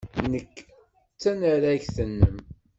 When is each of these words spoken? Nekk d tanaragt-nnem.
Nekk 0.31 0.55
d 1.15 1.17
tanaragt-nnem. 1.21 2.37